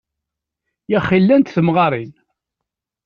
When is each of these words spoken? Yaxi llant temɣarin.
Yaxi 0.91 1.19
llant 1.21 1.51
temɣarin. 1.55 2.11